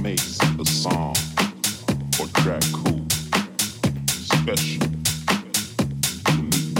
makes 0.00 0.38
a 0.60 0.64
song 0.64 1.16
or 2.20 2.28
track 2.42 2.62
cool, 2.72 3.04
special, 4.06 4.86
unique. 6.30 6.78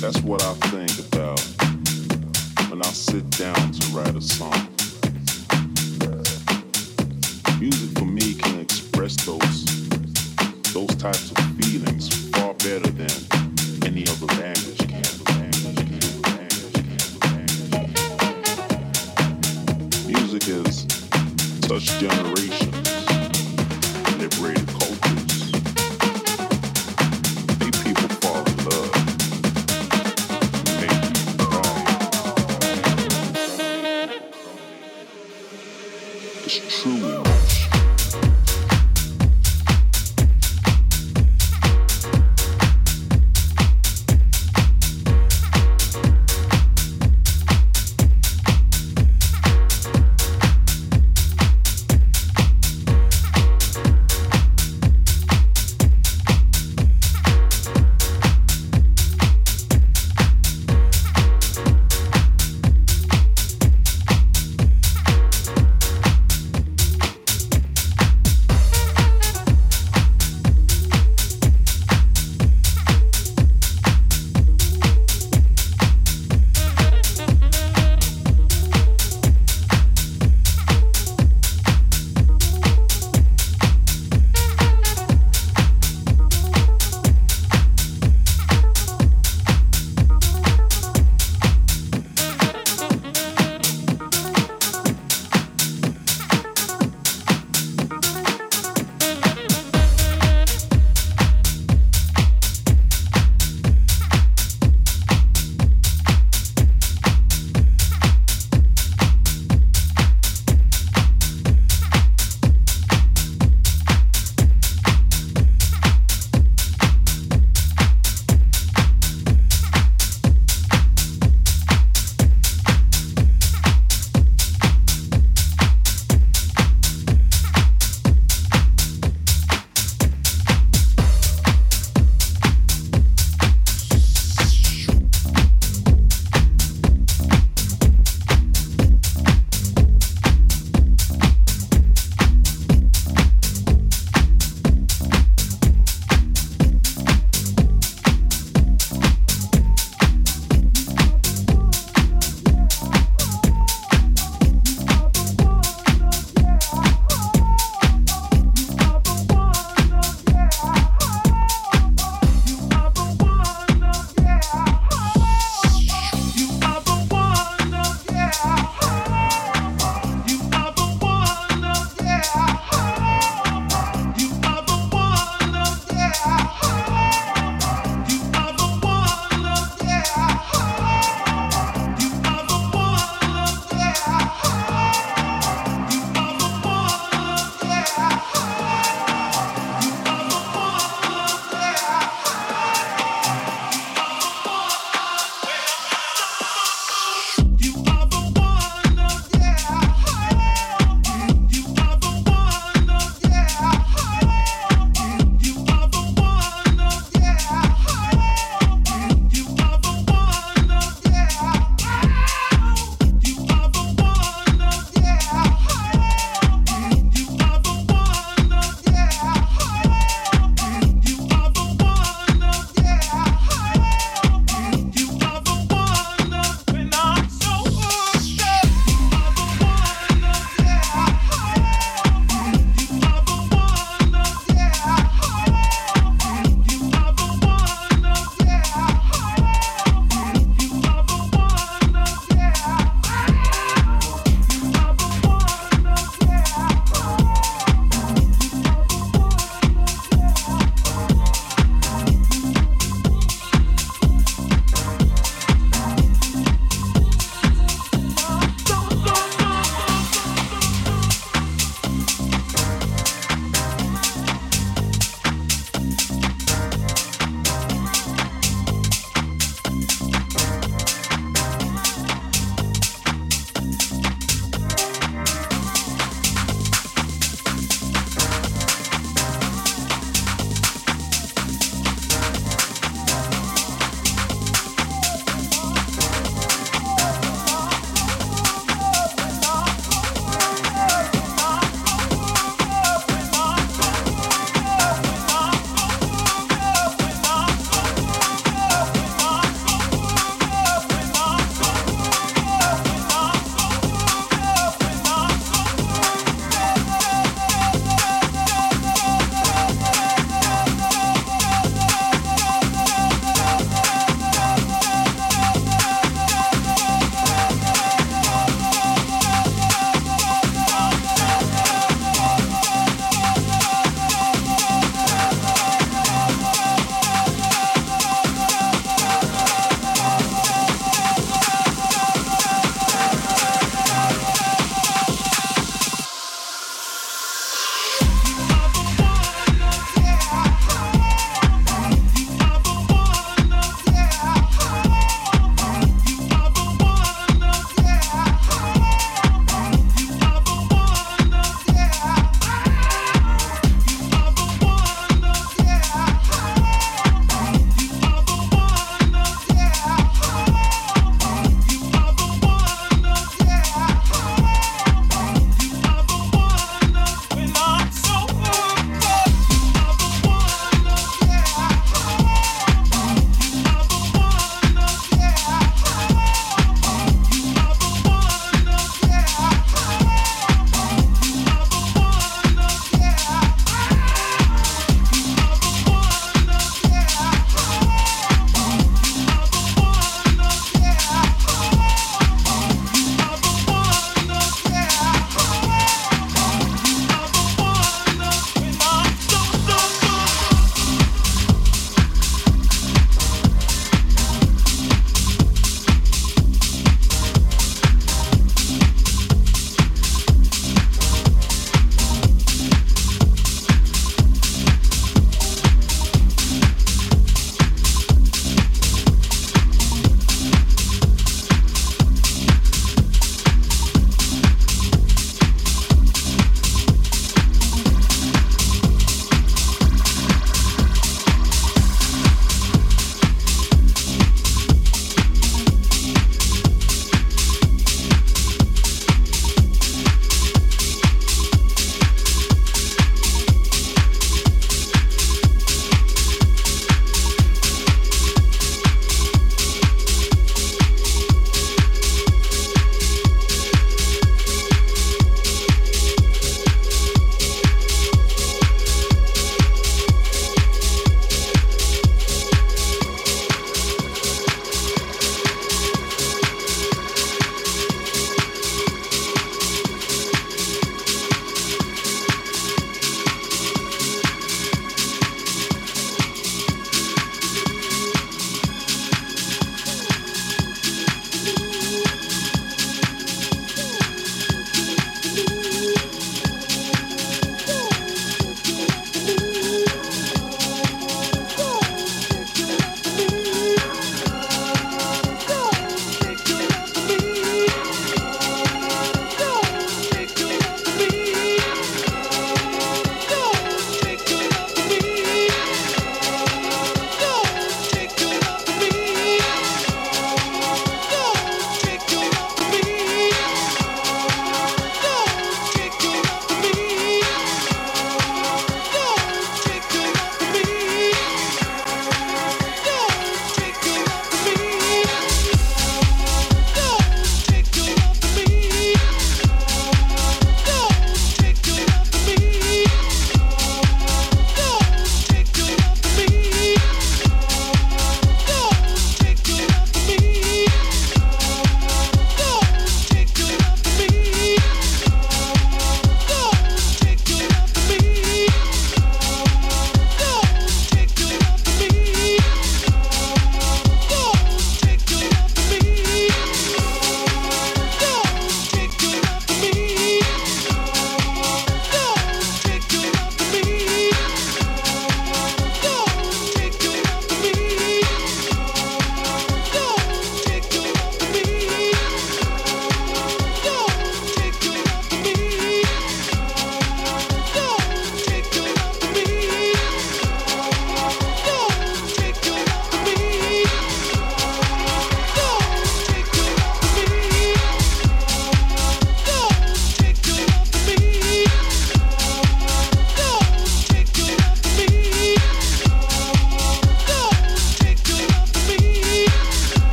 That's 0.00 0.20
what 0.22 0.42
I 0.42 0.54
think 0.70 0.98
about 1.06 1.40
when 2.68 2.82
I 2.82 2.90
sit 2.90 3.30
down 3.30 3.70
to 3.70 3.86
write 3.96 4.16
a 4.16 4.20
song. 4.20 4.66
Music 7.60 7.96
for 7.96 8.06
me 8.06 8.34
can 8.34 8.58
express 8.58 9.14
those 9.24 9.64
those 10.72 10.94
types 10.96 11.30
of 11.30 11.38
feelings 11.60 12.08
far 12.30 12.54
better 12.54 12.90
than 12.90 13.84
any 13.84 14.04
other 14.08 14.26
language 14.40 14.81
touched 21.72 22.00
generations, 22.00 22.71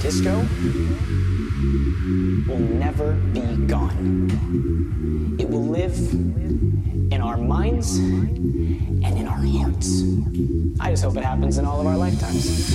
disco 0.00 0.46
will 2.46 2.58
never 2.58 3.12
be 3.32 3.40
gone. 3.66 5.36
It 5.38 5.48
will 5.48 5.66
live 5.66 5.96
in 7.12 7.20
our 7.20 7.36
minds 7.36 7.96
and 7.96 9.02
in 9.02 9.26
our 9.26 9.44
hearts. 9.44 10.02
I 10.80 10.90
just 10.90 11.02
hope 11.02 11.16
it 11.16 11.24
happens 11.24 11.58
in 11.58 11.64
all 11.64 11.80
of 11.80 11.86
our 11.86 11.96
lifetimes. 11.96 12.72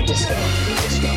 just 0.00 0.28
go 0.28 0.34
just 0.82 1.02
go. 1.02 1.08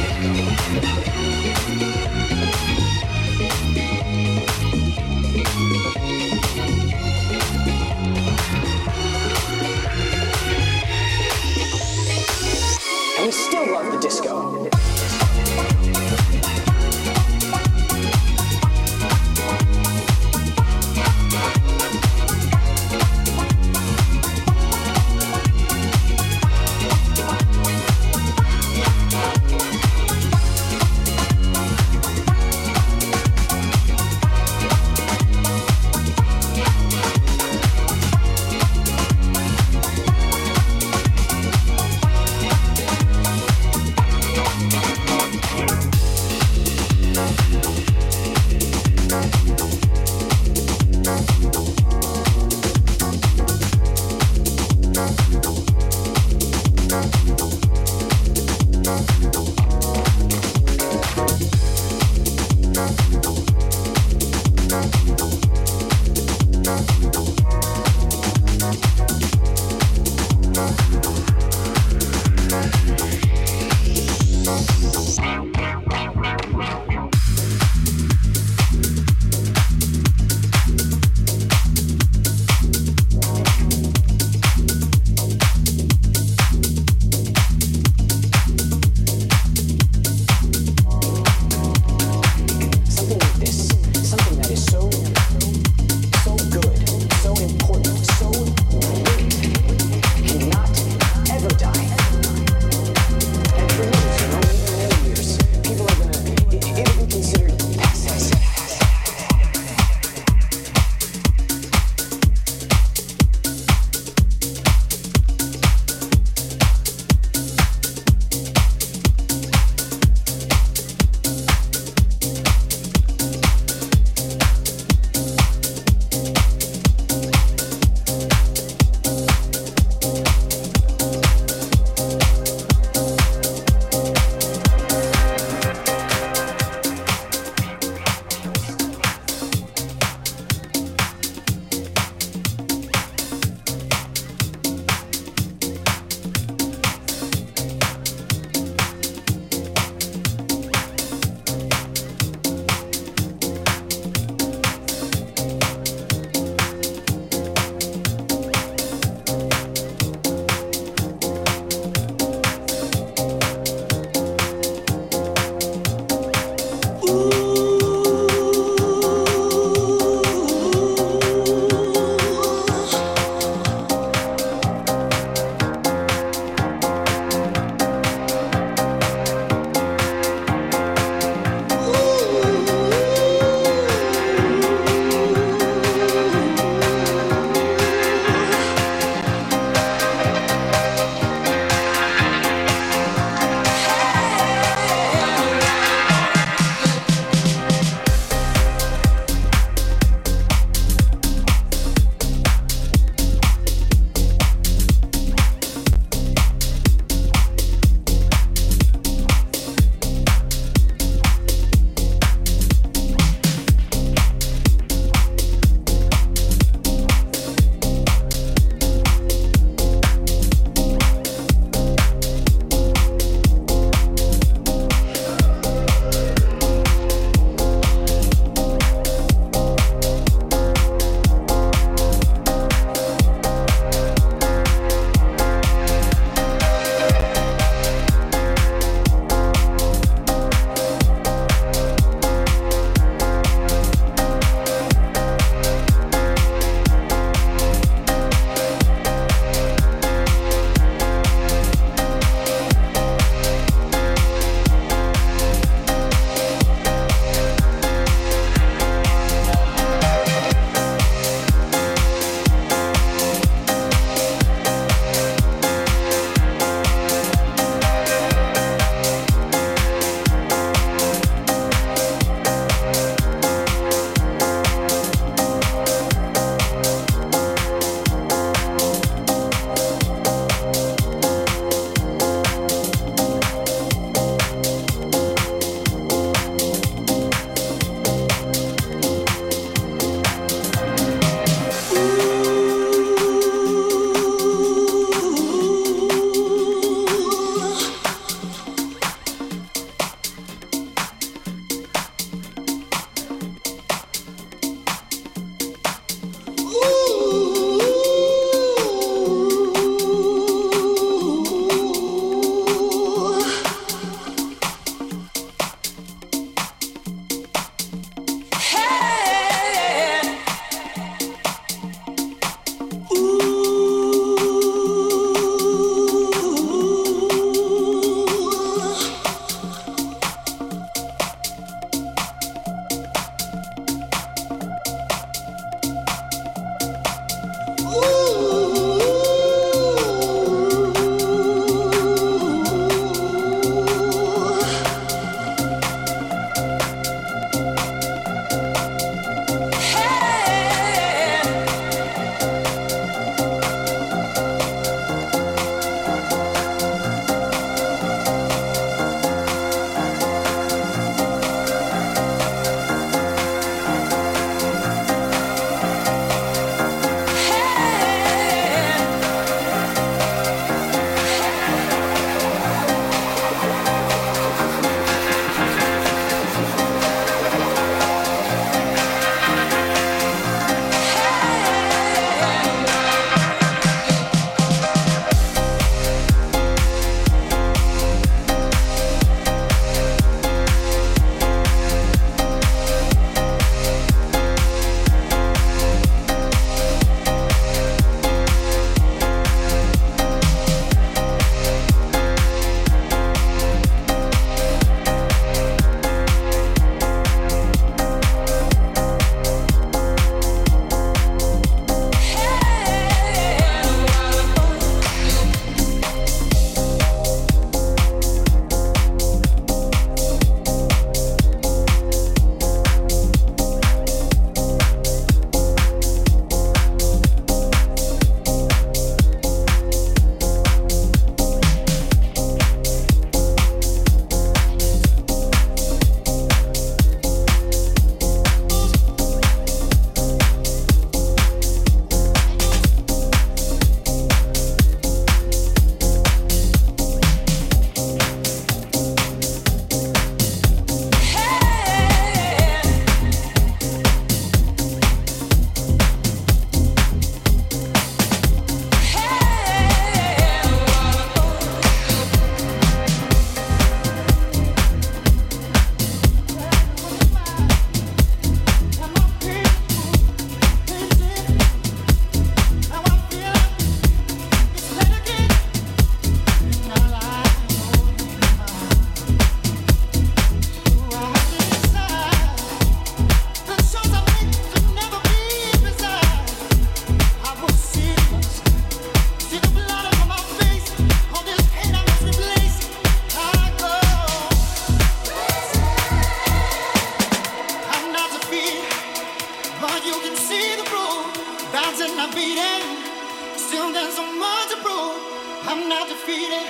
I'm 505.76 505.89
not 505.89 506.07
defeated. 506.07 506.67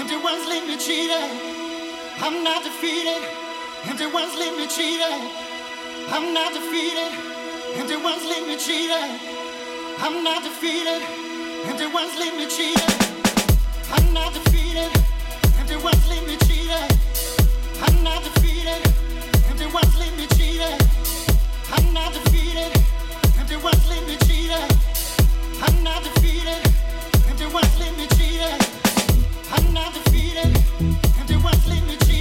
Everyone's 0.00 0.48
leave 0.48 0.66
me 0.66 0.78
cheated. 0.78 1.28
I'm 2.24 2.42
not 2.42 2.64
defeated. 2.64 3.20
Everyone's 3.84 4.34
leave 4.34 4.56
me 4.56 4.66
cheated. 4.66 5.20
I'm 6.08 6.32
not 6.32 6.54
defeated. 6.54 7.12
Everyone's 7.76 8.24
leave 8.24 8.46
me 8.48 8.56
cheated. 8.56 9.20
I'm 10.00 10.24
not 10.24 10.42
defeated. 10.42 11.02
Everyone's 11.68 12.16
leave 12.18 12.34
me 12.40 12.46
cheated. 12.48 12.90
I'm 13.92 14.10
not 14.14 14.32
defeated. 14.32 14.90
Everyone's 15.60 16.08
leave 16.08 16.26
me 16.26 16.36
cheated. 16.48 16.88
I'm 17.84 18.02
not 18.02 18.24
defeated. 18.24 18.80
Everyone's 19.50 19.98
leave 20.00 20.16
me 20.16 20.26
cheated. 20.28 20.80
I'm 21.76 21.92
not 21.92 22.14
defeated. 22.14 22.72
Everyone's 23.38 23.86
leave 23.90 24.06
me 24.08 24.16
cheated. 24.24 24.64
I'm 25.60 25.84
not 25.84 26.02
defeated. 26.02 26.89
Empty 27.40 27.54
was 27.54 27.78
limited, 27.78 28.66
I'm 29.50 29.72
not 29.72 29.94
defeated. 29.94 30.62
Empty 31.18 31.36
was 31.36 31.66
limited. 31.66 32.19